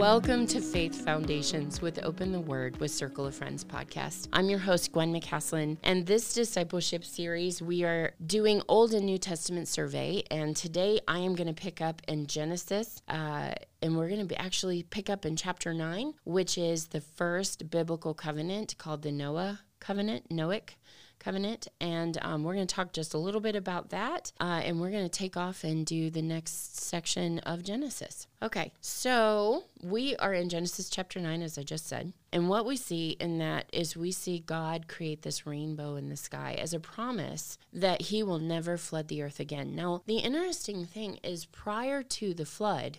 [0.00, 4.28] Welcome to Faith Foundations with Open the Word with Circle of Friends podcast.
[4.32, 9.18] I'm your host, Gwen McCaslin, and this discipleship series, we are doing Old and New
[9.18, 10.22] Testament survey.
[10.30, 13.52] And today I am going to pick up in Genesis, uh,
[13.82, 18.14] and we're going to actually pick up in chapter 9, which is the first biblical
[18.14, 20.76] covenant called the Noah covenant, Noahic
[21.20, 21.68] covenant.
[21.80, 24.32] And um, we're going to talk just a little bit about that.
[24.40, 28.26] Uh, and we're going to take off and do the next section of Genesis.
[28.42, 32.12] Okay, so we are in Genesis chapter 9, as I just said.
[32.32, 36.16] And what we see in that is we see God create this rainbow in the
[36.16, 39.74] sky as a promise that he will never flood the earth again.
[39.74, 42.98] Now, the interesting thing is prior to the flood,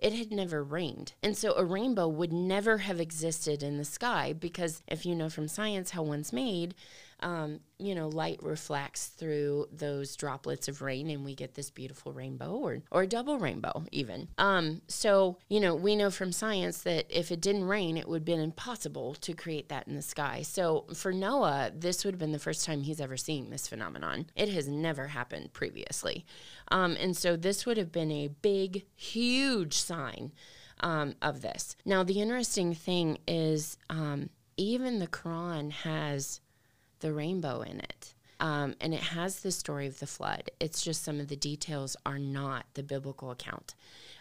[0.00, 1.12] it had never rained.
[1.22, 5.28] And so a rainbow would never have existed in the sky because if you know
[5.28, 6.74] from science how one's made,
[7.22, 12.12] um, you know, light reflects through those droplets of rain and we get this beautiful
[12.12, 14.28] rainbow or, or double rainbow, even.
[14.38, 18.20] Um, so, you know, we know from science that if it didn't rain, it would
[18.20, 20.42] have been impossible to create that in the sky.
[20.42, 24.26] So for Noah, this would have been the first time he's ever seen this phenomenon.
[24.34, 26.24] It has never happened previously.
[26.68, 30.32] Um, and so this would have been a big, huge sign
[30.80, 31.76] um, of this.
[31.84, 36.40] Now, the interesting thing is, um, even the Quran has
[37.00, 38.14] the rainbow in it.
[38.40, 40.50] Um, and it has the story of the flood.
[40.60, 43.74] It's just some of the details are not the biblical account.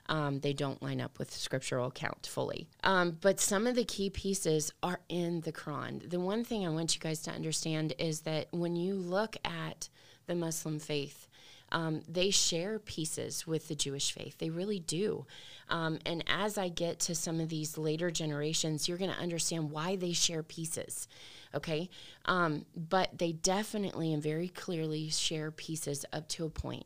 [0.08, 2.68] Um, they don't line up with the scriptural account fully.
[2.84, 6.10] Um, but some of the key pieces are in the Quran.
[6.10, 9.88] The one thing I want you guys to understand is that when you look at
[10.26, 11.28] the Muslim faith,
[11.72, 14.38] um, they share pieces with the Jewish faith.
[14.40, 15.26] They really do.
[15.70, 19.72] Um, and as I get to some of these later generations, you're going to understand
[19.72, 21.08] why they share pieces.
[21.54, 21.90] Okay.
[22.26, 26.86] Um, but they definitely and very clearly share pieces up to a point.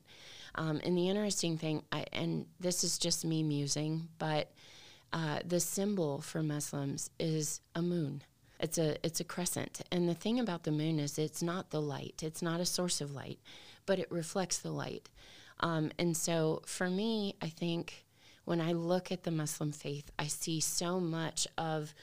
[0.56, 4.52] Um, and the interesting thing, I, and this is just me musing, but
[5.12, 8.24] uh, the symbol for Muslims is a moon.
[8.60, 11.82] It's a it's a crescent, and the thing about the moon is it's not the
[11.82, 12.22] light.
[12.24, 13.40] It's not a source of light
[13.86, 15.10] but it reflects the light.
[15.60, 18.06] Um, and so for me, I think
[18.46, 21.94] when I look at the Muslim faith, I see so much of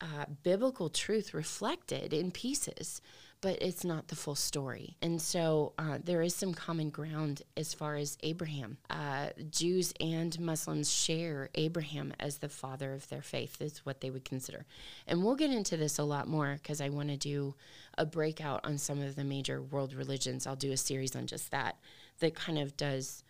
[0.00, 3.00] uh, biblical truth reflected in pieces,
[3.40, 4.96] but it's not the full story.
[5.02, 8.78] And so uh, there is some common ground as far as Abraham.
[8.88, 14.10] Uh, Jews and Muslims share Abraham as the father of their faith, is what they
[14.10, 14.64] would consider.
[15.06, 17.54] And we'll get into this a lot more because I want to do
[17.98, 20.46] a breakout on some of the major world religions.
[20.46, 21.76] I'll do a series on just that,
[22.20, 23.22] that kind of does,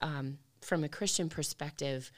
[0.00, 2.10] um, from a Christian perspective,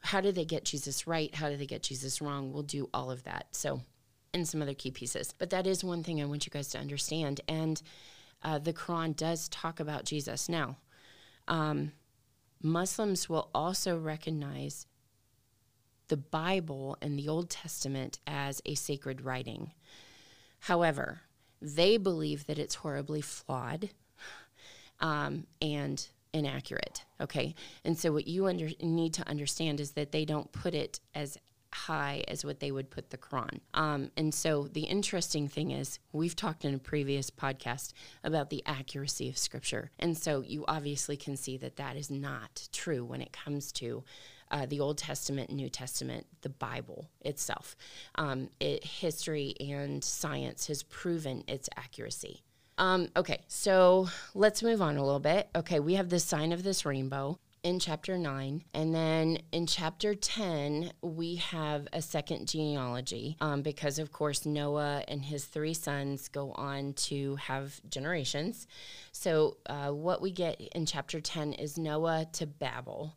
[0.00, 1.34] how do they get Jesus right?
[1.34, 2.52] How do they get Jesus wrong?
[2.52, 3.48] We'll do all of that.
[3.52, 3.82] So,
[4.32, 5.34] and some other key pieces.
[5.36, 7.40] But that is one thing I want you guys to understand.
[7.48, 7.80] And
[8.42, 10.48] uh, the Quran does talk about Jesus.
[10.48, 10.76] Now,
[11.46, 11.92] um,
[12.62, 14.86] Muslims will also recognize
[16.08, 19.72] the Bible and the Old Testament as a sacred writing.
[20.60, 21.22] However,
[21.60, 23.90] they believe that it's horribly flawed
[25.00, 27.04] um, and inaccurate.
[27.20, 27.54] Okay.
[27.84, 31.38] And so, what you under, need to understand is that they don't put it as
[31.72, 33.60] high as what they would put the Quran.
[33.74, 37.92] Um, and so the interesting thing is, we've talked in a previous podcast
[38.24, 39.90] about the accuracy of Scripture.
[39.98, 44.04] And so you obviously can see that that is not true when it comes to
[44.50, 47.76] uh, the Old Testament, New Testament, the Bible itself.
[48.14, 52.42] Um, it, history and science has proven its accuracy.
[52.78, 55.48] Um, okay, so let's move on a little bit.
[55.54, 58.62] Okay, we have the sign of this rainbow in chapter 9.
[58.72, 65.02] And then in chapter 10, we have a second genealogy um, because, of course, Noah
[65.08, 68.68] and his three sons go on to have generations.
[69.10, 73.16] So, uh, what we get in chapter 10 is Noah to Babel,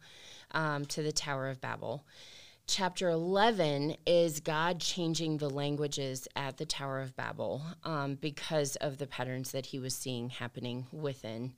[0.51, 2.03] um, to the Tower of Babel.
[2.67, 8.97] Chapter 11 is God changing the languages at the Tower of Babel um, because of
[8.97, 11.53] the patterns that he was seeing happening within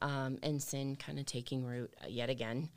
[0.00, 2.68] um, and sin kind of taking root yet again.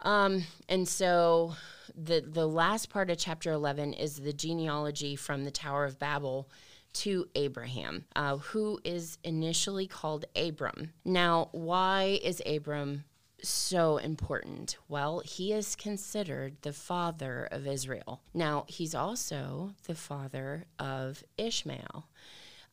[0.00, 1.54] Um, and so
[1.96, 6.48] the the last part of chapter 11 is the genealogy from the Tower of Babel
[6.94, 10.92] to Abraham, uh, who is initially called Abram.
[11.04, 13.04] Now, why is Abram
[13.42, 14.76] so important?
[14.88, 18.20] Well, he is considered the father of Israel.
[18.34, 22.06] Now, he's also the father of Ishmael.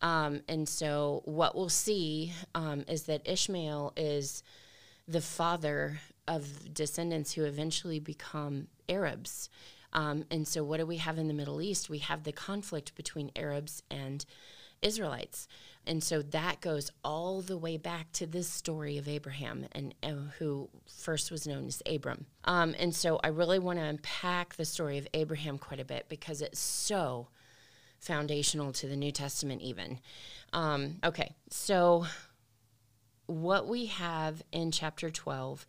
[0.02, 4.44] Um, and so what we'll see um, is that Ishmael is
[5.08, 9.50] the father of descendants who eventually become Arabs.
[9.94, 11.90] Um, and so what do we have in the Middle East?
[11.90, 14.26] We have the conflict between Arabs and
[14.82, 15.48] Israelites.
[15.88, 20.32] And so that goes all the way back to this story of Abraham and, and
[20.40, 22.26] who first was known as Abram.
[22.44, 26.06] Um, and so I really want to unpack the story of Abraham quite a bit
[26.10, 27.28] because it's so
[28.00, 30.00] foundational to the New Testament, even.
[30.54, 32.06] Um, okay, so
[33.28, 35.66] what we have in chapter 12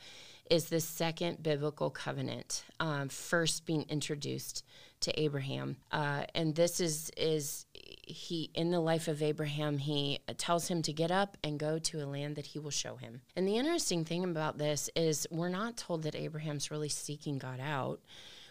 [0.51, 4.65] is the second biblical covenant, um, first being introduced
[5.01, 5.77] to Abraham.
[5.91, 7.67] Uh, and this is is
[8.07, 12.03] he in the life of Abraham, he tells him to get up and go to
[12.03, 13.21] a land that he will show him.
[13.35, 17.61] And the interesting thing about this is we're not told that Abraham's really seeking God
[17.61, 18.01] out.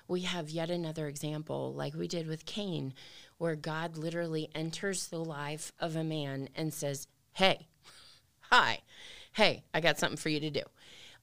[0.08, 2.94] We have yet another example, like we did with Cain,
[3.38, 7.68] where God literally enters the life of a man and says, Hey,
[8.42, 8.82] hi,
[9.32, 10.62] hey, I got something for you to do.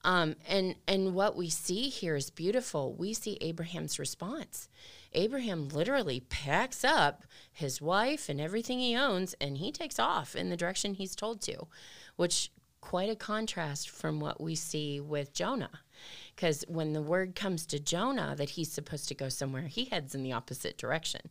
[0.03, 2.93] Um, and and what we see here is beautiful.
[2.93, 4.67] We see Abraham's response.
[5.15, 10.49] Abraham literally packs up his wife and everything he owns, and he takes off in
[10.49, 11.67] the direction he's told to,
[12.15, 12.51] which
[12.81, 15.79] quite a contrast from what we see with Jonah.
[16.35, 20.13] Because when the word comes to Jonah that he's supposed to go somewhere, he heads
[20.13, 21.21] in the opposite direction.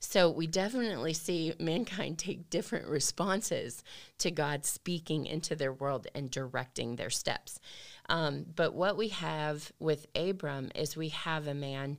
[0.00, 3.84] So we definitely see mankind take different responses
[4.18, 7.60] to God speaking into their world and directing their steps.
[8.08, 11.98] Um, but what we have with Abram is we have a man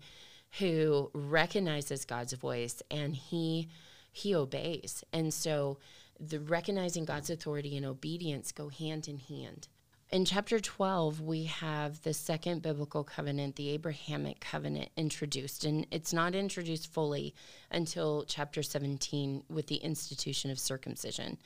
[0.57, 3.69] who recognizes God's voice and he
[4.12, 5.04] he obeys.
[5.13, 5.78] And so
[6.19, 9.68] the recognizing God's authority and obedience go hand in hand.
[10.12, 15.66] In chapter 12, we have the second biblical covenant, the Abrahamic covenant, introduced.
[15.66, 17.36] And it's not introduced fully
[17.69, 21.38] until chapter 17 with the institution of circumcision.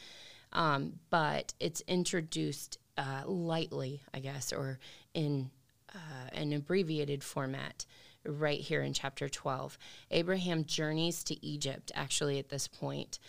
[0.54, 4.80] Um, but it's introduced uh, lightly, I guess, or
[5.14, 5.52] in
[5.94, 7.86] uh, an abbreviated format
[8.26, 9.78] right here in chapter 12.
[10.12, 13.20] Abraham journeys to Egypt, actually, at this point.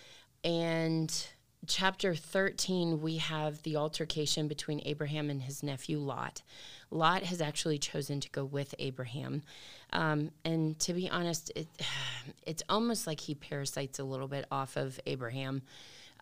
[0.43, 1.13] And
[1.67, 6.43] chapter 13, we have the altercation between Abraham and his nephew Lot.
[6.91, 9.43] Lot has actually chosen to go with Abraham.
[9.93, 11.69] Um, and to be honest, it,
[12.47, 15.63] it's almost like he parasites a little bit off of Abraham.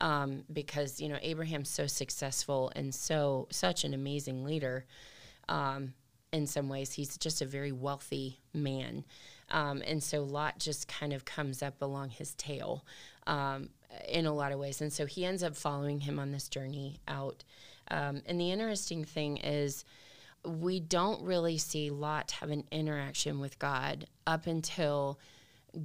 [0.01, 4.85] Um, because you know Abraham's so successful and so such an amazing leader.
[5.49, 5.95] Um,
[6.33, 9.05] in some ways, he's just a very wealthy man,
[9.51, 12.85] um, and so Lot just kind of comes up along his tail.
[13.27, 13.69] Um,
[14.09, 14.81] in a lot of ways.
[14.81, 17.45] And so he ends up following him on this journey out.
[17.91, 19.85] Um, and the interesting thing is,
[20.45, 25.19] we don't really see Lot have an interaction with God up until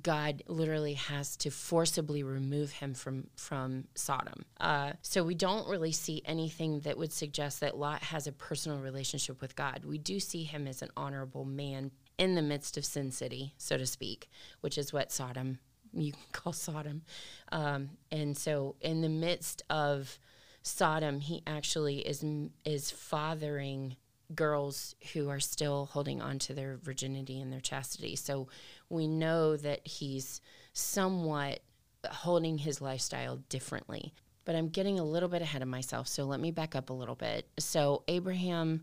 [0.01, 4.43] God literally has to forcibly remove him from from Sodom.
[4.59, 8.79] Uh, so we don't really see anything that would suggest that Lot has a personal
[8.79, 9.85] relationship with God.
[9.85, 13.77] We do see him as an honorable man in the midst of Sin City, so
[13.77, 14.29] to speak,
[14.61, 15.59] which is what Sodom
[15.93, 17.03] you can call Sodom.
[17.51, 20.19] Um, and so, in the midst of
[20.63, 22.25] Sodom, he actually is
[22.65, 23.95] is fathering
[24.35, 28.15] girls who are still holding on to their virginity and their chastity.
[28.15, 28.49] So
[28.89, 30.41] we know that he's
[30.73, 31.59] somewhat
[32.09, 34.13] holding his lifestyle differently.
[34.45, 36.93] But I'm getting a little bit ahead of myself, so let me back up a
[36.93, 37.47] little bit.
[37.59, 38.81] So Abraham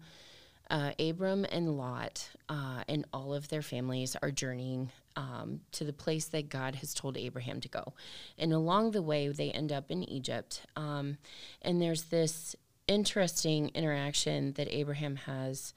[0.71, 5.93] uh, Abram and Lot uh, and all of their families are journeying um, to the
[5.93, 7.93] place that God has told Abraham to go.
[8.39, 10.63] And along the way, they end up in Egypt.
[10.77, 11.19] Um,
[11.63, 12.57] and there's this
[12.89, 15.75] interesting interaction that Abraham has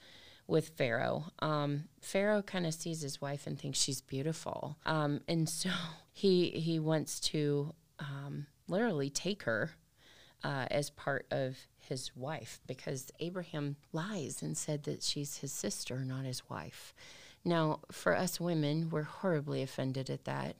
[0.48, 1.26] with Pharaoh.
[1.40, 4.78] Um, Pharaoh kind of sees his wife and thinks she's beautiful.
[4.86, 5.70] Um, and so
[6.14, 9.72] he, he wants to um, literally take her
[10.44, 16.00] uh, as part of his wife because Abraham lies and said that she's his sister,
[16.00, 16.94] not his wife.
[17.44, 20.58] Now, for us women, we're horribly offended at that.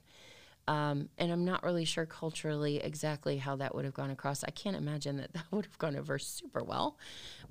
[0.68, 4.44] Um, and I'm not really sure culturally exactly how that would have gone across.
[4.44, 6.98] I can't imagine that that would have gone over super well.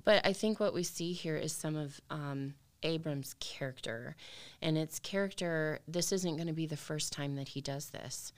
[0.04, 4.14] But I think what we see here is some of um, Abram's character.
[4.62, 8.32] And its character, this isn't going to be the first time that he does this.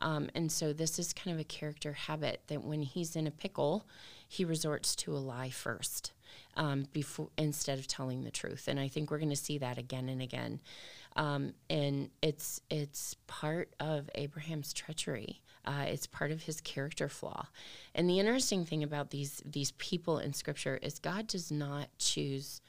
[0.00, 3.30] Um, and so this is kind of a character habit that when he's in a
[3.30, 3.86] pickle,
[4.26, 6.12] he resorts to a lie first
[6.56, 8.66] um, before instead of telling the truth.
[8.66, 10.60] And I think we're going to see that again and again.
[11.16, 15.42] Um, and it's it's part of Abraham's treachery.
[15.64, 17.46] Uh, it's part of his character flaw.
[17.94, 22.60] And the interesting thing about these these people in Scripture is God does not choose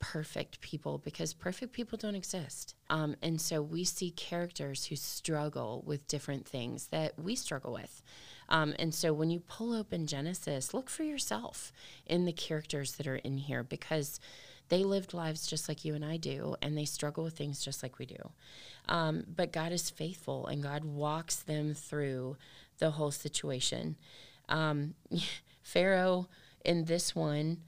[0.00, 2.74] perfect people because perfect people don't exist.
[2.88, 8.02] Um, and so we see characters who struggle with different things that we struggle with.
[8.48, 11.72] Um, and so when you pull open Genesis, look for yourself
[12.06, 14.20] in the characters that are in here because
[14.68, 17.82] they lived lives just like you and I do, and they struggle with things just
[17.82, 18.30] like we do.
[18.88, 22.36] Um, but God is faithful, and God walks them through
[22.78, 23.96] the whole situation.
[24.48, 24.94] Um,
[25.62, 26.28] Pharaoh
[26.64, 27.58] in this one,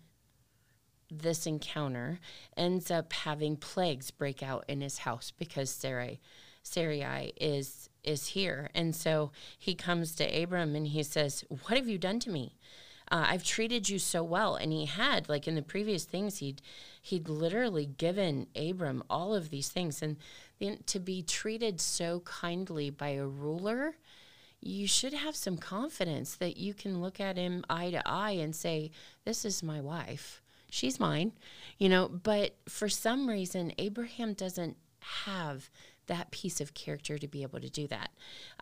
[1.11, 2.21] this encounter,
[2.57, 6.21] ends up having plagues break out in his house because Sarai,
[6.63, 11.89] Sarai is is here, and so he comes to Abram and he says, "What have
[11.89, 12.57] you done to me?
[13.11, 16.63] Uh, I've treated you so well." And he had, like in the previous things, he'd
[17.01, 20.17] he'd literally given Abram all of these things, and
[20.59, 23.97] then to be treated so kindly by a ruler
[24.61, 28.55] you should have some confidence that you can look at him eye to eye and
[28.55, 28.91] say,
[29.25, 30.43] This is my wife.
[30.71, 31.33] She's mine,
[31.79, 32.09] you know.
[32.09, 34.77] But for some reason, Abraham doesn't
[35.25, 35.71] have
[36.11, 38.11] that piece of character to be able to do that,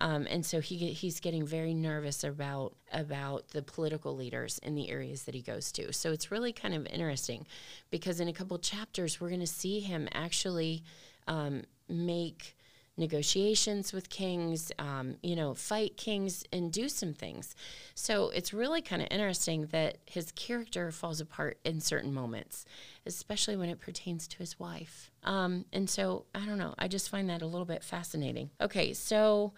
[0.06, 4.88] um, and so he he's getting very nervous about about the political leaders in the
[4.90, 5.92] areas that he goes to.
[5.92, 7.46] So it's really kind of interesting,
[7.90, 10.82] because in a couple chapters we're going to see him actually
[11.26, 12.57] um, make
[12.98, 17.54] negotiations with kings, um, you know, fight kings and do some things.
[17.94, 22.64] So it's really kind of interesting that his character falls apart in certain moments,
[23.06, 25.10] especially when it pertains to his wife.
[25.24, 28.50] Um, and so I don't know, I just find that a little bit fascinating.
[28.60, 29.52] Okay, so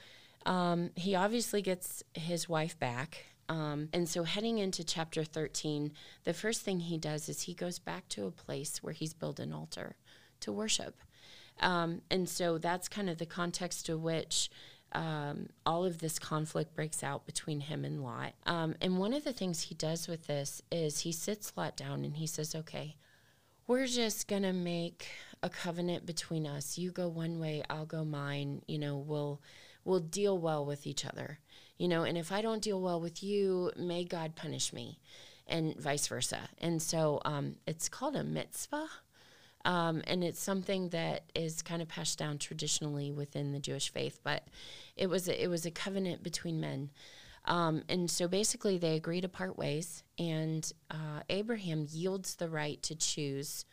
[0.46, 3.24] um, he obviously gets his wife back.
[3.48, 5.90] Um, and so, heading into chapter 13,
[6.22, 9.40] the first thing he does is he goes back to a place where he's built
[9.40, 9.96] an altar
[10.38, 11.00] to worship.
[11.60, 14.50] Um, and so that's kind of the context to which
[14.92, 18.32] um, all of this conflict breaks out between him and Lot.
[18.46, 22.04] Um, and one of the things he does with this is he sits Lot down
[22.04, 22.96] and he says, Okay,
[23.66, 25.06] we're just going to make
[25.42, 26.76] a covenant between us.
[26.76, 28.62] You go one way, I'll go mine.
[28.66, 29.40] You know, we'll
[29.84, 31.38] we'll deal well with each other.
[31.78, 34.98] You know, and if I don't deal well with you, may God punish me,
[35.46, 36.40] and vice versa.
[36.58, 38.86] And so um, it's called a Mizpah.
[39.64, 44.20] Um, and it's something that is kind of passed down traditionally within the Jewish faith,
[44.24, 44.48] but
[44.96, 46.90] it was a, it was a covenant between men.
[47.44, 52.82] Um, and so basically, they agree to part ways, and uh, Abraham yields the right
[52.82, 53.64] to choose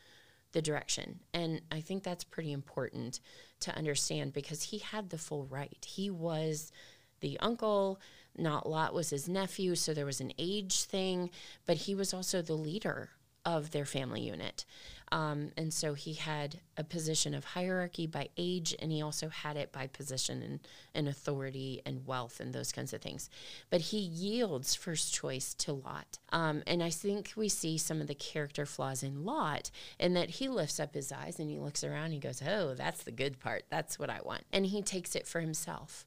[0.53, 1.19] the direction.
[1.33, 3.19] And I think that's pretty important
[3.61, 5.85] to understand because he had the full right.
[5.85, 6.71] He was
[7.19, 7.99] the uncle,
[8.37, 11.29] not Lot was his nephew, so there was an age thing,
[11.65, 13.09] but he was also the leader
[13.47, 14.65] of their family unit.
[15.09, 19.55] Um, and so he had a position of hierarchy by age, and he also had
[19.55, 20.59] it by position and,
[20.93, 23.29] and authority and wealth and those kinds of things.
[23.69, 26.19] But he yields first choice to Lot.
[26.33, 30.29] Um, and I think we see some of the character flaws in Lot in that
[30.29, 33.11] he lifts up his eyes and he looks around and he goes, Oh, that's the
[33.13, 33.63] good part.
[33.69, 34.43] That's what I want.
[34.51, 36.05] And he takes it for himself.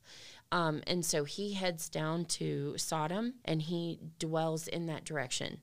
[0.53, 5.61] Um, and so he heads down to Sodom and he dwells in that direction.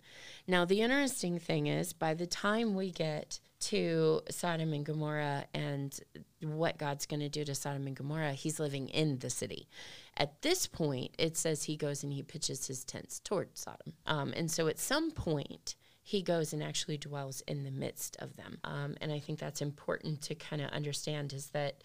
[0.48, 6.00] Now, the interesting thing is, by the time we get to Sodom and Gomorrah and
[6.42, 9.68] what God's going to do to Sodom and Gomorrah, he's living in the city.
[10.16, 13.94] At this point, it says he goes and he pitches his tents toward Sodom.
[14.06, 18.38] Um, and so at some point, he goes and actually dwells in the midst of
[18.38, 18.60] them.
[18.64, 21.84] Um, and I think that's important to kind of understand is that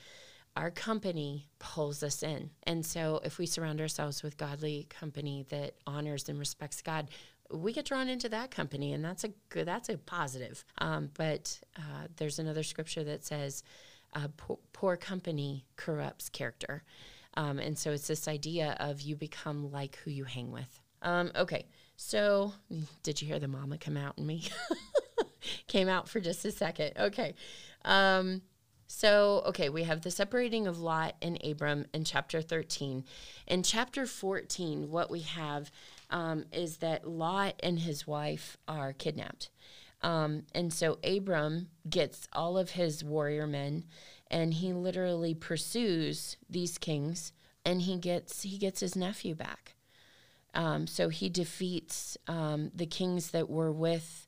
[0.56, 2.50] our company pulls us in.
[2.64, 7.08] And so if we surround ourselves with godly company that honors and respects God,
[7.50, 10.64] we get drawn into that company, and that's a good, that's a positive.
[10.78, 13.62] Um, but uh, there's another scripture that says,
[14.14, 16.82] uh, poor, poor, company corrupts character.
[17.34, 20.80] Um, and so it's this idea of you become like who you hang with.
[21.02, 21.66] Um, okay,
[21.96, 22.52] so
[23.02, 24.44] did you hear the mama come out in me?
[25.66, 26.92] Came out for just a second.
[26.98, 27.34] Okay.
[27.84, 28.42] Um,
[28.94, 33.04] so, okay, we have the separating of Lot and Abram in chapter 13.
[33.46, 35.72] In chapter 14, what we have
[36.10, 39.48] um, is that Lot and his wife are kidnapped.
[40.02, 43.84] Um, and so Abram gets all of his warrior men
[44.30, 47.32] and he literally pursues these kings
[47.64, 49.74] and he gets he gets his nephew back.
[50.52, 54.26] Um, so he defeats um, the kings that were with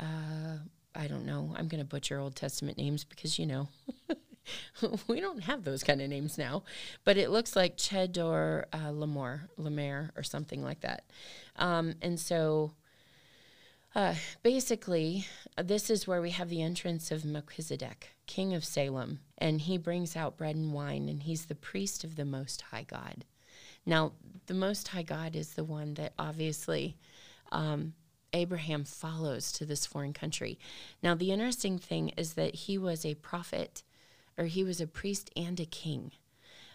[0.00, 0.58] uh,
[0.94, 1.54] I don't know.
[1.56, 3.68] I'm going to butcher Old Testament names because you know
[5.08, 6.64] we don't have those kind of names now,
[7.04, 11.04] but it looks like Chedor uh, Lamor, Lamer, or something like that.
[11.56, 12.72] Um, and so
[13.94, 15.26] uh, basically,
[15.58, 19.78] uh, this is where we have the entrance of Melchizedek, king of Salem, and he
[19.78, 23.24] brings out bread and wine, and he's the priest of the Most High God.
[23.84, 24.12] Now,
[24.46, 26.96] the Most High God is the one that obviously
[27.50, 27.94] um,
[28.32, 30.58] Abraham follows to this foreign country.
[31.02, 33.82] Now, the interesting thing is that he was a prophet
[34.38, 36.12] or he was a priest and a king.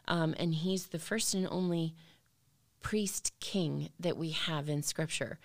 [0.08, 1.96] Um, and he's the first and only
[2.82, 5.40] priest king that we have in scripture.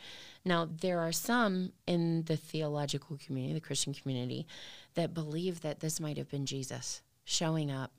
[0.44, 4.46] Now, there are some in the theological community, the Christian community,
[4.94, 7.92] that believe that this might have been Jesus showing up,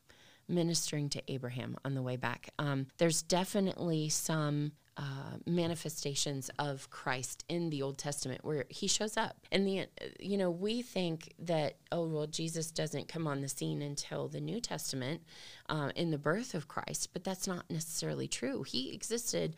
[0.47, 2.49] ministering to Abraham on the way back.
[2.59, 9.17] Um, there's definitely some uh, manifestations of Christ in the Old Testament where he shows
[9.17, 9.37] up.
[9.51, 9.87] And the
[10.19, 14.41] you know we think that oh well Jesus doesn't come on the scene until the
[14.41, 15.21] New Testament
[15.69, 18.63] uh, in the birth of Christ, but that's not necessarily true.
[18.63, 19.55] He existed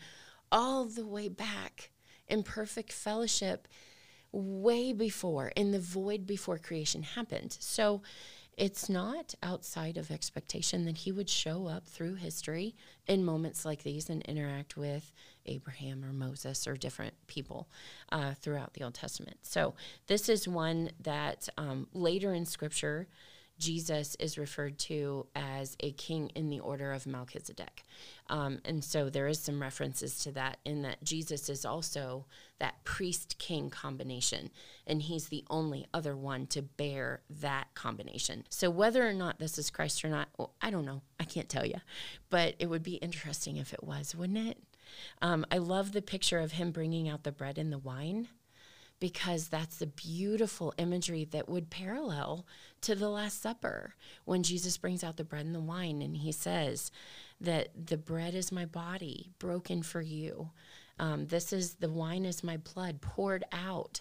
[0.51, 1.89] all the way back
[2.27, 3.67] in perfect fellowship
[4.31, 7.57] way before in the void before creation happened.
[7.59, 8.01] So
[8.57, 12.75] it's not outside of expectation that he would show up through history
[13.07, 15.11] in moments like these and interact with
[15.45, 17.67] Abraham or Moses or different people
[18.11, 19.37] uh, throughout the Old Testament.
[19.41, 19.73] So,
[20.07, 23.07] this is one that um, later in Scripture,
[23.59, 27.83] Jesus is referred to as a king in the order of Melchizedek.
[28.29, 32.25] Um, and so there is some references to that in that Jesus is also
[32.59, 34.49] that priest king combination,
[34.87, 38.43] and he's the only other one to bear that combination.
[38.49, 41.01] So whether or not this is Christ or not, well, I don't know.
[41.19, 41.79] I can't tell you.
[42.29, 44.57] But it would be interesting if it was, wouldn't it?
[45.21, 48.27] Um, I love the picture of him bringing out the bread and the wine
[49.03, 52.45] because that's the beautiful imagery that would parallel
[52.79, 56.31] to the Last Supper when Jesus brings out the bread and the wine and he
[56.31, 56.89] says
[57.41, 60.51] that the bread is my body broken for you.
[60.99, 63.99] Um, this is the wine is my blood poured out.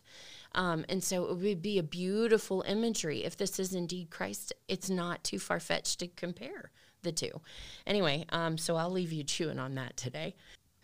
[0.55, 3.25] Um, and so it would be a beautiful imagery.
[3.25, 6.71] If this is indeed Christ, it's not too far fetched to compare
[7.03, 7.41] the two.
[7.89, 10.37] Anyway, um, so I'll leave you chewing on that today.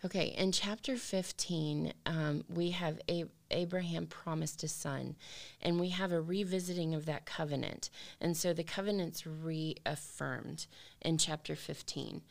[0.05, 5.17] Okay, in chapter 15, um, we have a- Abraham promised a son,
[5.61, 7.89] and we have a revisiting of that covenant.
[8.21, 10.67] And so the covenant's reaffirmed
[11.01, 12.21] in chapter 15.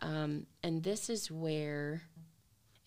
[0.00, 2.02] Um, and this is where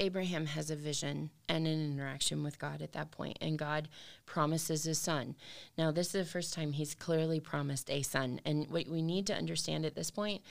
[0.02, 3.88] Abraham has a vision and an interaction with God at that point, and God
[4.26, 5.38] promises a son.
[5.78, 8.42] Now, this is the first time he's clearly promised a son.
[8.44, 10.42] And what we need to understand at this point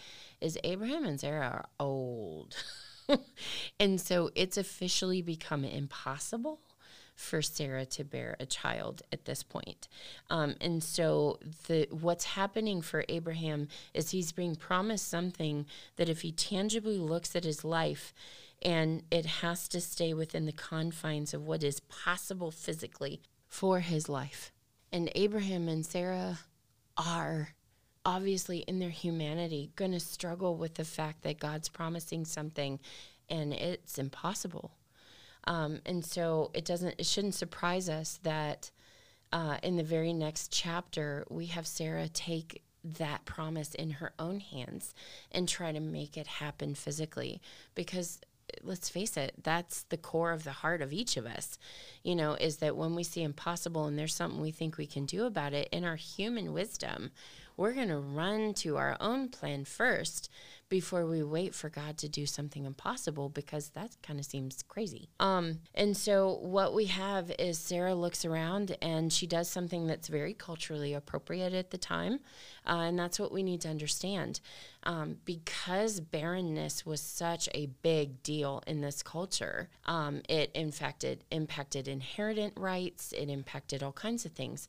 [0.41, 2.57] is Abraham and Sarah are old.
[3.81, 6.61] and so it's officially become impossible
[7.15, 9.89] for Sarah to bear a child at this point.
[10.31, 11.39] Um, and so
[11.69, 17.37] the what's happening for Abraham is he's being promised something that if he tangibly looks
[17.37, 18.13] at his life
[18.63, 24.09] and it has to stay within the confines of what is possible physically for his
[24.09, 24.53] life.
[24.91, 26.41] And Abraham and Sarah
[26.97, 27.51] are
[28.05, 32.79] obviously in their humanity going to struggle with the fact that God's promising something
[33.29, 34.73] and it's impossible.
[35.47, 38.71] Um, and so it doesn't it shouldn't surprise us that
[39.33, 44.41] uh, in the very next chapter we have Sarah take that promise in her own
[44.41, 44.95] hands
[45.33, 47.41] and try to make it happen physically
[47.75, 48.21] because
[48.63, 51.59] let's face it, that's the core of the heart of each of us,
[52.03, 55.07] you know, is that when we see impossible and there's something we think we can
[55.07, 57.11] do about it, in our human wisdom,
[57.57, 60.31] we're going to run to our own plan first
[60.69, 65.09] before we wait for God to do something impossible because that kind of seems crazy.
[65.21, 70.09] Um, and so what we have is Sarah looks around and she does something that's
[70.09, 72.21] very culturally appropriate at the time,
[72.67, 74.41] uh, and that's what we need to understand.
[74.83, 81.89] Um, because barrenness was such a big deal in this culture, um, it infected impacted
[81.89, 83.13] inheritance rights.
[83.13, 84.69] It impacted all kinds of things.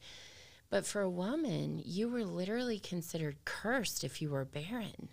[0.70, 5.10] But for a woman, you were literally considered cursed if you were barren.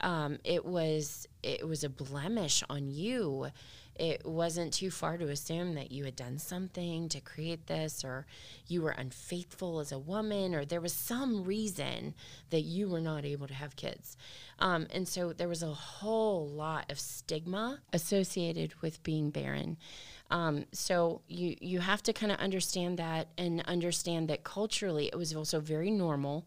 [0.00, 3.48] Um, it was it was a blemish on you.
[3.96, 8.26] It wasn't too far to assume that you had done something to create this, or
[8.68, 12.14] you were unfaithful as a woman, or there was some reason
[12.50, 14.16] that you were not able to have kids.
[14.60, 19.76] Um, and so there was a whole lot of stigma associated with being barren.
[20.30, 25.16] Um, so you you have to kind of understand that and understand that culturally it
[25.16, 26.46] was also very normal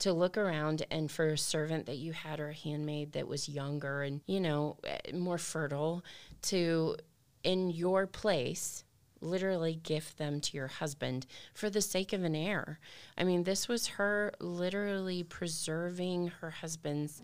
[0.00, 3.48] to look around and for a servant that you had or a handmaid that was
[3.48, 6.04] younger and you know eh, more fertile
[6.42, 6.96] to
[7.42, 8.84] in your place
[9.22, 12.78] literally gift them to your husband for the sake of an heir.
[13.16, 17.22] I mean, this was her literally preserving her husband's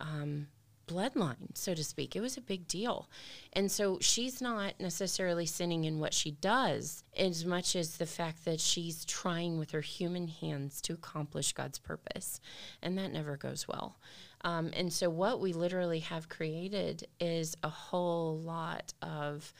[0.00, 0.46] um,
[0.92, 2.14] bloodline, so to speak.
[2.14, 3.08] It was a big deal.
[3.52, 8.44] And so she's not necessarily sinning in what she does as much as the fact
[8.44, 12.40] that she's trying with her human hands to accomplish God's purpose.
[12.82, 13.98] And that never goes well.
[14.42, 19.52] Um, and so what we literally have created is a whole lot of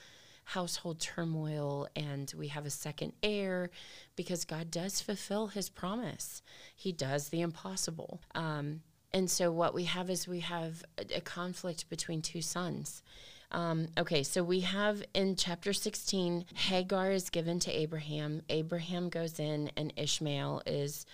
[0.45, 3.71] household turmoil and we have a second heir
[4.17, 6.43] because God does fulfill his promise.
[6.75, 8.21] He does the impossible.
[8.35, 8.81] Um,
[9.15, 13.03] and so what we have is we have a, a conflict between two sons.
[13.51, 18.43] Um, okay, so we have in chapter 16, Hagar is given to Abraham.
[18.49, 21.05] Abraham goes in, and Ishmael is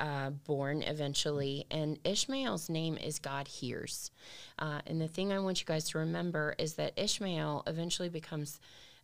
[0.00, 4.10] uh, born eventually, and Ishmael's name is God hears.
[4.58, 8.58] Uh, and the thing I want you guys to remember is that Ishmael eventually becomes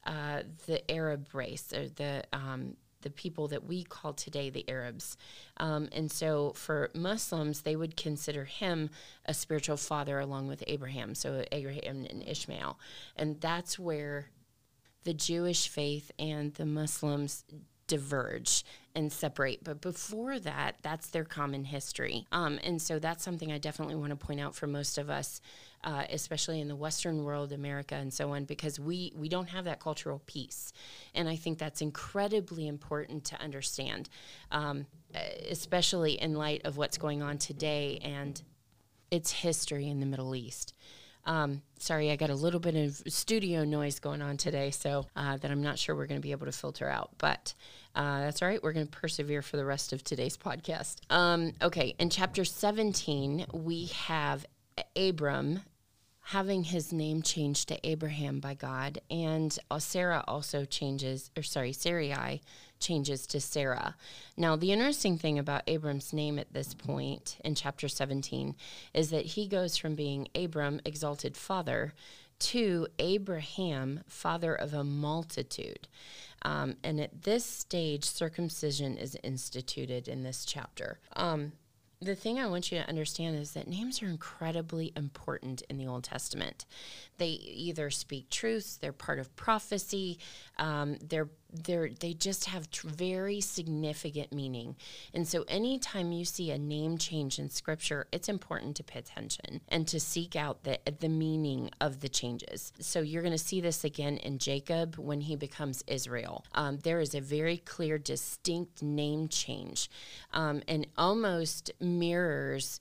[0.06, 5.16] uh, the Arab race, or the um, the people that we call today the Arabs.
[5.58, 8.90] Um, and so for Muslims, they would consider him
[9.24, 12.78] a spiritual father along with Abraham, so Abraham and Ishmael.
[13.16, 14.30] And that's where
[15.04, 17.44] the Jewish faith and the Muslims
[17.88, 19.64] diverge and separate.
[19.64, 22.26] But before that, that's their common history.
[22.30, 25.40] Um, and so that's something I definitely want to point out for most of us,
[25.84, 29.64] uh, especially in the Western world, America, and so on, because we, we don't have
[29.64, 30.72] that cultural piece.
[31.14, 34.08] And I think that's incredibly important to understand,
[34.52, 34.86] um,
[35.50, 38.40] especially in light of what's going on today and
[39.10, 40.74] its history in the Middle East.
[41.26, 45.36] Um, sorry, I got a little bit of studio noise going on today, so uh,
[45.36, 47.10] that I'm not sure we're going to be able to filter out.
[47.18, 47.54] But
[47.94, 48.62] uh, that's all right.
[48.62, 50.96] We're going to persevere for the rest of today's podcast.
[51.10, 54.46] Um, okay, in chapter 17, we have
[54.96, 55.60] Abram
[56.20, 62.40] having his name changed to Abraham by God, and Sarah also changes, or sorry, Sarai
[62.80, 63.96] changes to Sarah.
[64.36, 68.54] Now, the interesting thing about Abram's name at this point in chapter 17
[68.94, 71.94] is that he goes from being Abram, exalted father,
[72.38, 75.88] to Abraham, father of a multitude.
[76.42, 81.00] Um, and at this stage, circumcision is instituted in this chapter.
[81.16, 81.52] Um,
[82.00, 85.88] the thing I want you to understand is that names are incredibly important in the
[85.88, 86.64] Old Testament.
[87.18, 90.18] They either speak truths, they're part of prophecy,
[90.56, 94.76] um, they're they're they just have tr- very significant meaning.
[95.14, 99.60] And so anytime you see a name change in scripture, it's important to pay attention
[99.68, 102.72] and to seek out the the meaning of the changes.
[102.80, 106.44] So you're going to see this again in Jacob when he becomes Israel.
[106.54, 109.90] Um, there is a very clear, distinct name change,
[110.32, 112.80] um, and almost mirrors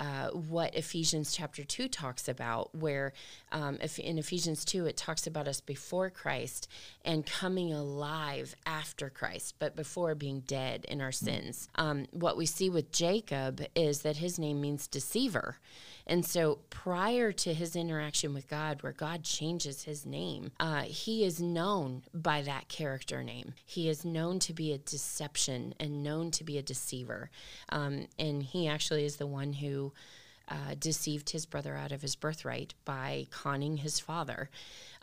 [0.00, 3.12] uh, what Ephesians chapter 2 talks about, where
[3.50, 6.68] um, if in Ephesians 2 it talks about us before Christ
[7.04, 11.68] and coming alive after Christ, but before being dead in our sins.
[11.74, 15.58] Um, what we see with Jacob is that his name means deceiver.
[16.08, 21.24] And so prior to his interaction with God, where God changes his name, uh, he
[21.24, 23.52] is known by that character name.
[23.66, 27.30] He is known to be a deception and known to be a deceiver.
[27.68, 29.92] Um, and he actually is the one who.
[30.50, 34.48] Uh, deceived his brother out of his birthright by conning his father.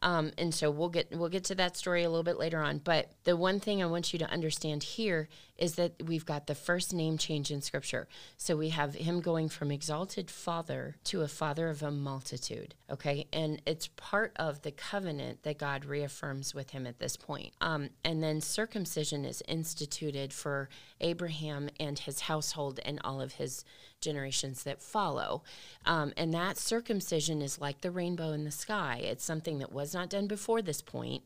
[0.01, 2.79] Um, and so we'll get we'll get to that story a little bit later on.
[2.79, 6.55] But the one thing I want you to understand here is that we've got the
[6.55, 8.07] first name change in Scripture.
[8.37, 12.75] So we have him going from exalted father to a father of a multitude.
[12.89, 17.53] Okay, and it's part of the covenant that God reaffirms with him at this point.
[17.61, 23.63] Um, and then circumcision is instituted for Abraham and his household and all of his
[24.01, 25.43] generations that follow.
[25.85, 29.01] Um, and that circumcision is like the rainbow in the sky.
[29.03, 31.23] It's something that was not done before this point,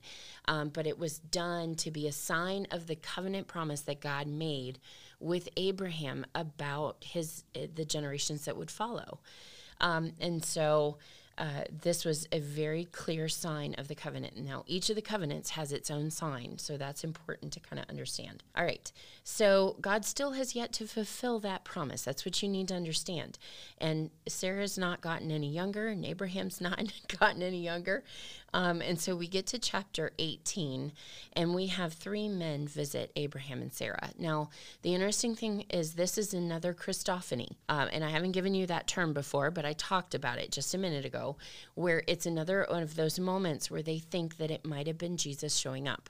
[0.48, 4.28] um, but it was done to be a sign of the covenant promise that God
[4.28, 4.80] made
[5.20, 9.20] with Abraham about his eh, the generations that would follow.
[9.82, 10.98] Um, and so
[11.40, 14.36] uh, this was a very clear sign of the covenant.
[14.36, 17.90] Now, each of the covenants has its own sign, so that's important to kind of
[17.90, 18.44] understand.
[18.58, 18.92] All right,
[19.24, 22.02] so God still has yet to fulfill that promise.
[22.02, 23.40] That's what you need to understand.
[23.78, 26.84] And Sarah's not gotten any younger, and Abraham's not
[27.20, 28.04] gotten any younger.
[28.54, 30.92] Um, and so we get to chapter 18,
[31.34, 34.10] and we have three men visit Abraham and Sarah.
[34.18, 34.50] Now,
[34.82, 37.56] the interesting thing is, this is another Christophany.
[37.68, 40.74] Um, and I haven't given you that term before, but I talked about it just
[40.74, 41.38] a minute ago,
[41.76, 45.18] where it's another one of those moments where they think that it might have been
[45.18, 46.10] Jesus showing up.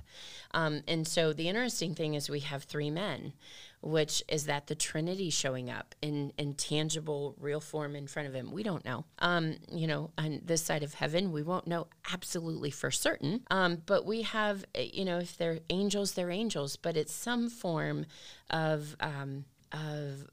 [0.52, 3.34] Um, and so the interesting thing is, we have three men
[3.82, 8.34] which is that the Trinity showing up in, in tangible, real form in front of
[8.34, 8.52] him.
[8.52, 9.06] We don't know.
[9.20, 12.29] Um, you know, on this side of heaven, we won't know absolutely
[12.72, 13.42] for certain.
[13.50, 17.50] Um, but we have, eh, you know, if they're angels, they're angels, but it's some
[17.50, 18.06] form
[18.50, 20.28] of um, of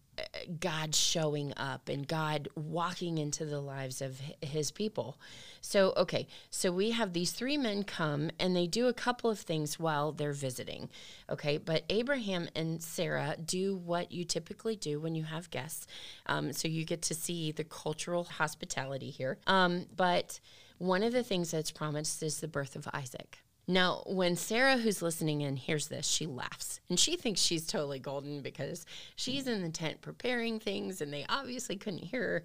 [0.60, 5.18] God showing up and God walking into the lives of his people.
[5.60, 9.38] So, okay, so we have these three men come and they do a couple of
[9.38, 10.88] things while they're visiting.
[11.28, 15.86] Okay, but Abraham and Sarah do what you typically do when you have guests.
[16.26, 19.38] Um, so you get to see the cultural hospitality here.
[19.46, 20.40] Um, but
[20.78, 23.38] one of the things that's promised is the birth of Isaac.
[23.68, 27.98] Now, when Sarah, who's listening in, hears this, she laughs and she thinks she's totally
[27.98, 28.86] golden because
[29.16, 32.44] she's in the tent preparing things and they obviously couldn't hear her.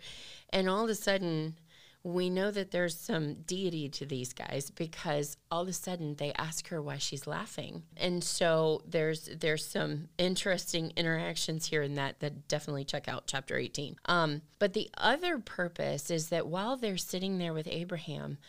[0.50, 1.58] And all of a sudden,
[2.04, 6.34] we know that there's some deity to these guys because all of a sudden they
[6.34, 7.84] ask her why she's laughing.
[7.96, 13.56] And so there's there's some interesting interactions here in that that definitely check out chapter
[13.56, 13.98] 18.
[14.06, 18.40] Um, but the other purpose is that while they're sitting there with Abraham,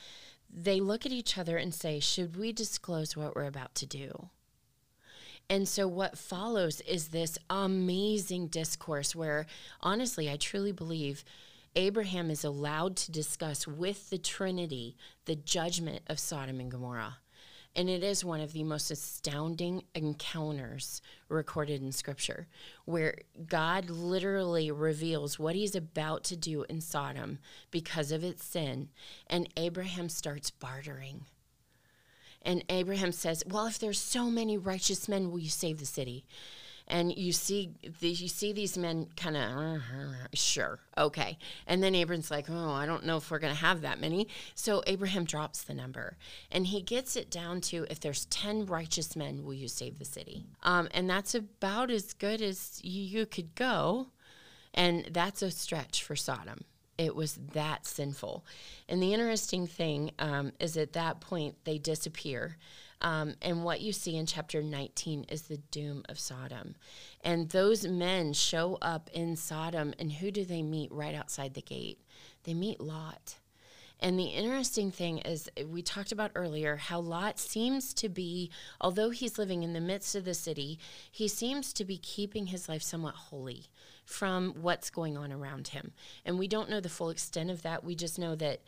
[0.51, 4.29] they look at each other and say, Should we disclose what we're about to do?
[5.51, 9.47] And so, what follows is this amazing discourse where,
[9.83, 11.25] honestly, I truly believe
[11.75, 17.19] Abraham is allowed to discuss with the Trinity the judgment of Sodom and Gomorrah.
[17.75, 22.47] And it is one of the most astounding encounters recorded in Scripture,
[22.85, 27.39] where God literally reveals what he's about to do in Sodom
[27.71, 28.91] because of its sin.
[29.27, 31.25] And Abraham starts bartering.
[32.43, 36.27] And Abraham says, Well, if there's so many righteous men, will you save the city?
[36.93, 39.81] And you see you see these men kind of
[40.35, 41.39] sure okay.
[41.67, 44.29] And then abraham's like oh i don't know if we're going to have that many.
[44.55, 46.17] So abraham drops the number
[46.51, 50.05] and he gets it down to if there's 10 righteous men will you save the
[50.05, 50.45] city?
[50.63, 54.09] Um, and that's about as good as you could go
[54.75, 56.65] and that's a stretch for sodom
[56.99, 58.45] it was that sinful
[58.89, 62.57] and the interesting thing um, is at that point they disappear
[63.03, 66.77] um, and what you see in chapter 19 is the doom of Sodom.
[67.23, 71.63] And those men show up in Sodom, and who do they meet right outside the
[71.63, 71.99] gate?
[72.45, 73.39] They meet Lot.
[73.99, 78.51] And the interesting thing is, we talked about earlier how Lot seems to be,
[78.81, 80.79] although he's living in the midst of the city,
[81.11, 83.67] he seems to be keeping his life somewhat holy
[84.13, 85.93] from what's going on around him.
[86.25, 87.83] And we don't know the full extent of that.
[87.83, 88.61] We just know that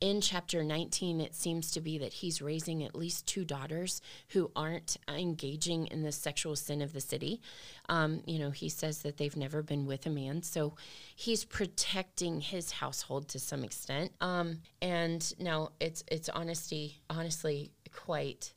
[0.00, 4.50] in chapter 19, it seems to be that he's raising at least two daughters who
[4.54, 7.40] aren't engaging in the sexual sin of the city.
[7.88, 10.42] Um, you know, he says that they've never been with a man.
[10.42, 10.74] So
[11.16, 14.12] he's protecting his household to some extent.
[14.20, 18.52] Um, and now it's, it's honesty, honestly quite,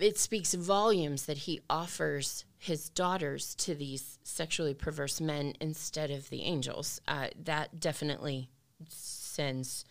[0.00, 6.28] it speaks volumes that he offers his daughters to these sexually perverse men instead of
[6.28, 7.00] the angels.
[7.06, 8.50] Uh, that definitely
[8.88, 9.84] sends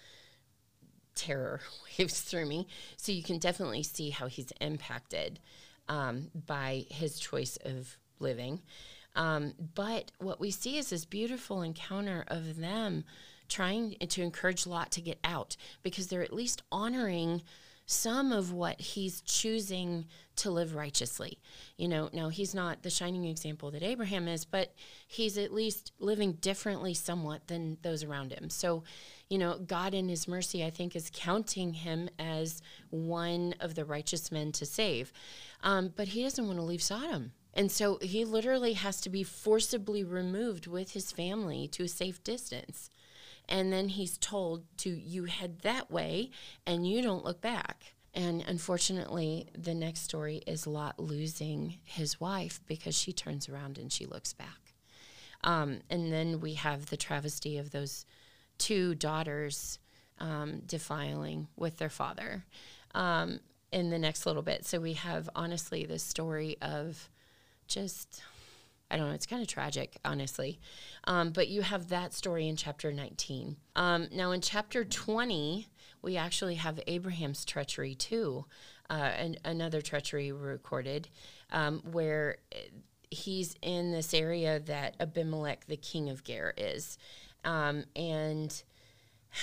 [1.15, 1.62] terror
[1.99, 2.67] waves through me.
[2.97, 5.39] So you can definitely see how he's impacted
[5.89, 8.62] um, by his choice of living.
[9.15, 13.03] Um, but what we see is this beautiful encounter of them
[13.49, 17.41] trying to encourage Lot to get out because they're at least honoring
[17.89, 21.39] some of what he's choosing to live righteously.
[21.78, 24.73] You know, now he's not the shining example that Abraham is, but
[25.08, 28.50] he's at least living differently somewhat than those around him.
[28.50, 28.84] So,
[29.30, 33.86] you know, God in his mercy, I think, is counting him as one of the
[33.86, 35.13] righteous men to save.
[35.63, 37.32] Um, but he doesn't want to leave Sodom.
[37.54, 42.21] And so he literally has to be forcibly removed with his family to a safe
[42.23, 42.89] distance.
[43.49, 46.31] And then he's told to, you head that way
[46.65, 47.93] and you don't look back.
[48.13, 53.91] And unfortunately, the next story is Lot losing his wife because she turns around and
[53.91, 54.73] she looks back.
[55.43, 58.05] Um, and then we have the travesty of those
[58.57, 59.79] two daughters
[60.19, 62.43] um, defiling with their father
[62.95, 63.39] um,
[63.71, 64.65] in the next little bit.
[64.65, 67.10] So we have honestly the story of
[67.67, 68.23] just
[68.89, 70.60] I don't know, it's kind of tragic, honestly.
[71.06, 73.58] Um, but you have that story in chapter 19.
[73.76, 75.67] Um, now, in chapter 20,
[76.02, 78.45] we actually have Abraham's treachery too,
[78.89, 81.10] uh, and another treachery recorded
[81.52, 82.38] um, where
[83.10, 86.97] he's in this area that Abimelech, the king of Ger, is.
[87.43, 88.63] Um, and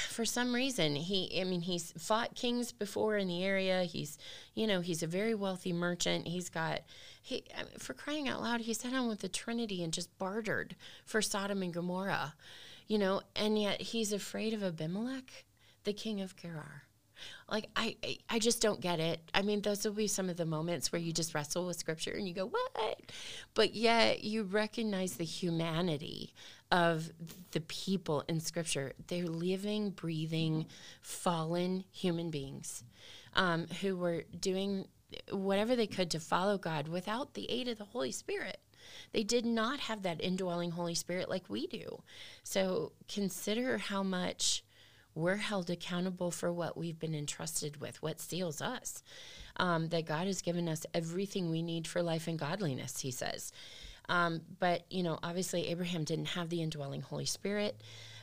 [0.09, 4.19] for some reason he i mean he's fought kings before in the area he's
[4.55, 6.81] you know he's a very wealthy merchant he's got
[7.23, 7.45] he
[7.79, 11.63] for crying out loud he sat on with the trinity and just bartered for sodom
[11.63, 12.35] and gomorrah
[12.87, 15.45] you know and yet he's afraid of abimelech
[15.85, 16.85] the king of gerar
[17.51, 17.97] like I,
[18.29, 19.21] I just don't get it.
[19.35, 22.13] I mean, those will be some of the moments where you just wrestle with scripture
[22.13, 23.01] and you go, "What?"
[23.55, 26.33] But yet you recognize the humanity
[26.75, 27.09] of
[27.53, 28.95] the people in scripture.
[29.07, 30.67] They're living, breathing,
[31.03, 32.83] fallen human beings
[33.35, 34.89] um, who were doing
[35.31, 38.59] whatever they could to follow God without the aid of the Holy Spirit.
[39.13, 42.03] They did not have that indwelling Holy Spirit like we do.
[42.43, 44.65] So consider how much
[45.15, 49.05] we're held accountable for what we've been entrusted with, what seals us.
[49.57, 53.53] Um, that God has given us everything we need for life and godliness, he says.
[54.09, 57.81] Um, but, you know, obviously Abraham didn't have the indwelling Holy Spirit.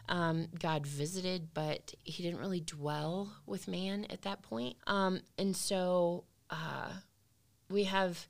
[0.10, 4.78] Um, God visited, but he didn't really dwell with man at that point.
[4.88, 6.92] Um, and so uh,
[7.70, 8.28] we have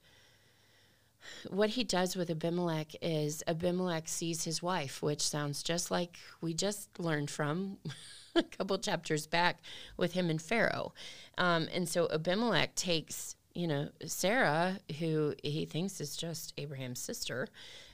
[1.50, 6.54] what he does with Abimelech is Abimelech sees his wife, which sounds just like we
[6.54, 7.78] just learned from
[8.36, 9.62] a couple chapters back
[9.98, 10.94] with him and Pharaoh.
[11.38, 17.48] Um, and so Abimelech takes, you know, Sarah, who he thinks is just Abraham's sister,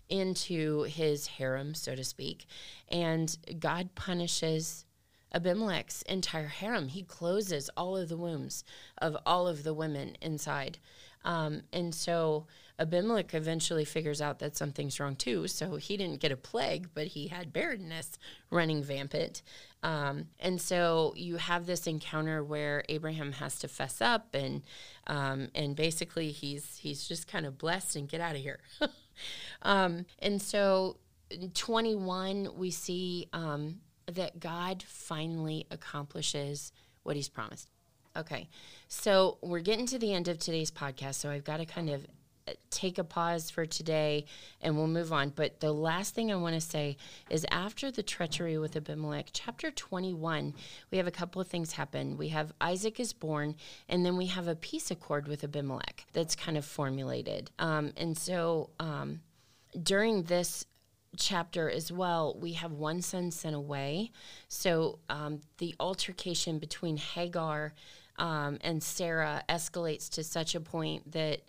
[0.09, 2.45] into his harem, so to speak.
[2.89, 4.85] And God punishes
[5.33, 6.87] Abimelech's entire harem.
[6.87, 8.63] He closes all of the wombs
[8.97, 10.77] of all of the women inside.
[11.25, 12.47] Um, and so
[12.79, 15.47] Abimelech eventually figures out that something's wrong too.
[15.47, 18.17] So he didn't get a plague, but he had barrenness
[18.49, 19.41] running vampant.
[19.83, 24.63] Um, and so you have this encounter where Abraham has to fess up, and
[25.05, 28.59] um, and basically he's he's just kind of blessed and get out of here.
[29.61, 30.97] um, and so,
[31.53, 36.71] twenty one, we see um, that God finally accomplishes
[37.03, 37.69] what He's promised.
[38.15, 38.49] Okay,
[38.87, 42.07] so we're getting to the end of today's podcast, so I've got to kind of
[42.69, 44.25] take a pause for today
[44.61, 45.29] and we'll move on.
[45.29, 46.97] But the last thing I want to say
[47.29, 50.53] is after the treachery with Abimelech, chapter 21,
[50.91, 52.17] we have a couple of things happen.
[52.17, 53.55] We have Isaac is born,
[53.89, 57.51] and then we have a peace accord with Abimelech that's kind of formulated.
[57.59, 59.21] Um, and so um,
[59.83, 60.65] during this
[61.17, 64.11] chapter as well, we have one son sent away.
[64.47, 67.73] So um, the altercation between Hagar
[68.17, 71.41] um, and Sarah escalates to such a point that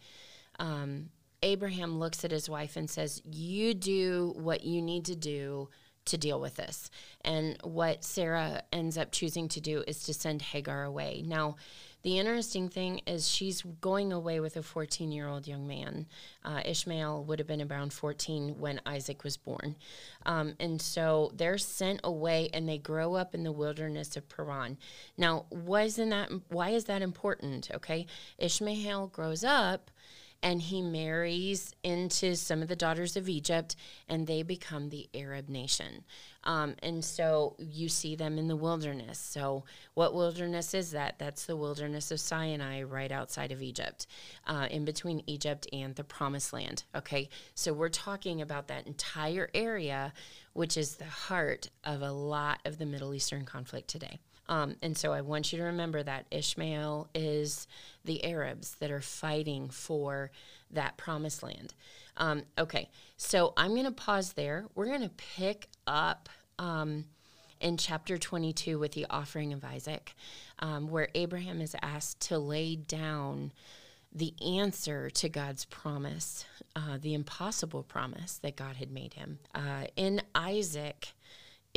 [0.58, 1.10] um,
[1.42, 5.68] Abraham looks at his wife and says, You do what you need to do
[6.06, 6.90] to deal with this.
[7.22, 11.22] And what Sarah ends up choosing to do is to send Hagar away.
[11.24, 11.56] Now,
[12.02, 16.06] the interesting thing is she's going away with a 14 year old young man.
[16.44, 19.76] Uh, Ishmael would have been around 14 when Isaac was born.
[20.24, 24.78] Um, and so they're sent away and they grow up in the wilderness of Paran.
[25.16, 27.68] Now, why, isn't that, why is that important?
[27.74, 28.06] Okay.
[28.38, 29.90] Ishmael grows up
[30.42, 33.74] and he marries into some of the daughters of Egypt,
[34.08, 36.04] and they become the Arab nation.
[36.44, 39.18] Um, and so you see them in the wilderness.
[39.18, 41.18] So, what wilderness is that?
[41.18, 44.06] That's the wilderness of Sinai right outside of Egypt,
[44.46, 46.84] uh, in between Egypt and the promised land.
[46.94, 50.12] Okay, so we're talking about that entire area,
[50.52, 54.18] which is the heart of a lot of the Middle Eastern conflict today.
[54.48, 57.66] Um, and so I want you to remember that Ishmael is
[58.04, 60.30] the Arabs that are fighting for
[60.70, 61.74] that promised land.
[62.16, 64.66] Um, okay, so I'm going to pause there.
[64.74, 67.04] We're going to pick up um,
[67.60, 70.14] in chapter 22 with the offering of Isaac,
[70.58, 73.52] um, where Abraham is asked to lay down
[74.12, 79.38] the answer to God's promise, uh, the impossible promise that God had made him.
[79.54, 81.12] Uh, in Isaac,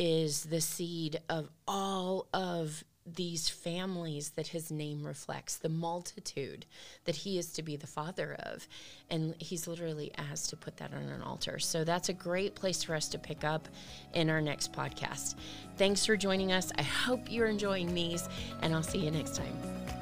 [0.02, 6.66] is the seed of all of these families that his name reflects, the multitude
[7.04, 8.66] that he is to be the father of.
[9.10, 11.60] And he's literally asked to put that on an altar.
[11.60, 13.68] So that's a great place for us to pick up
[14.12, 15.36] in our next podcast.
[15.76, 16.72] Thanks for joining us.
[16.76, 18.28] I hope you're enjoying these,
[18.60, 20.01] and I'll see you next time.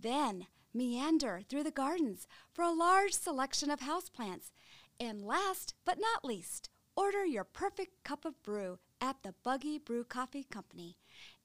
[0.00, 4.50] Then meander through the gardens for a large selection of houseplants.
[4.98, 10.04] And last but not least, order your perfect cup of brew at the Buggy Brew
[10.04, 10.96] Coffee Company.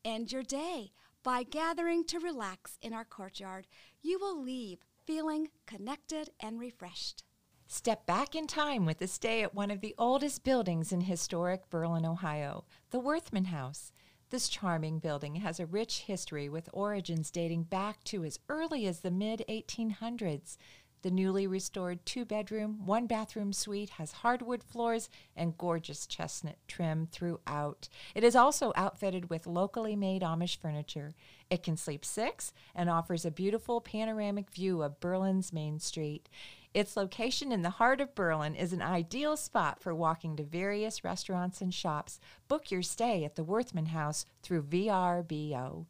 [0.04, 0.92] End your day
[1.24, 3.68] by gathering to relax in our courtyard.
[4.02, 7.24] You will leave feeling connected and refreshed.
[7.68, 11.68] Step back in time with a stay at one of the oldest buildings in historic
[11.70, 13.92] Berlin, Ohio, the Worthman House.
[14.36, 19.00] This charming building has a rich history with origins dating back to as early as
[19.00, 20.58] the mid 1800s.
[21.04, 27.08] The newly restored two bedroom, one bathroom suite has hardwood floors and gorgeous chestnut trim
[27.14, 27.88] throughout.
[28.14, 31.16] It is also outfitted with locally made Amish furniture.
[31.50, 36.28] It can sleep six and offers a beautiful panoramic view of Berlin's Main Street.
[36.76, 41.06] Its location in the heart of Berlin is an ideal spot for walking to various
[41.06, 42.20] restaurants and shops.
[42.50, 45.86] Book your stay at the Worthman House through VRBO.